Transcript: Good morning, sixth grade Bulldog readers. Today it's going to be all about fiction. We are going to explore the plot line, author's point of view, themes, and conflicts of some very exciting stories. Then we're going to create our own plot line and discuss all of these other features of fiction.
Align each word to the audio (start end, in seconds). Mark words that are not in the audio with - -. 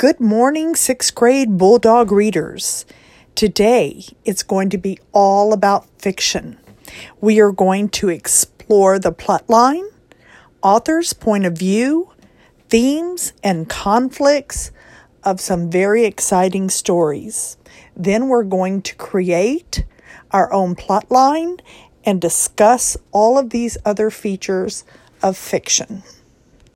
Good 0.00 0.18
morning, 0.18 0.76
sixth 0.76 1.14
grade 1.14 1.58
Bulldog 1.58 2.10
readers. 2.10 2.86
Today 3.34 4.06
it's 4.24 4.42
going 4.42 4.70
to 4.70 4.78
be 4.78 4.98
all 5.12 5.52
about 5.52 5.90
fiction. 5.98 6.58
We 7.20 7.38
are 7.38 7.52
going 7.52 7.90
to 7.90 8.08
explore 8.08 8.98
the 8.98 9.12
plot 9.12 9.50
line, 9.50 9.84
author's 10.62 11.12
point 11.12 11.44
of 11.44 11.52
view, 11.52 12.12
themes, 12.70 13.34
and 13.44 13.68
conflicts 13.68 14.70
of 15.22 15.38
some 15.38 15.70
very 15.70 16.06
exciting 16.06 16.70
stories. 16.70 17.58
Then 17.94 18.28
we're 18.28 18.44
going 18.44 18.80
to 18.80 18.94
create 18.94 19.84
our 20.30 20.50
own 20.50 20.76
plot 20.76 21.10
line 21.10 21.58
and 22.04 22.22
discuss 22.22 22.96
all 23.12 23.36
of 23.36 23.50
these 23.50 23.76
other 23.84 24.08
features 24.08 24.82
of 25.22 25.36
fiction. 25.36 26.02